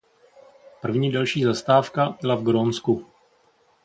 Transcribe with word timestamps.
První 0.81 1.11
delší 1.11 1.43
zastávka 1.43 2.17
byla 2.21 2.35
v 2.35 2.43
Grónsku. 2.43 3.05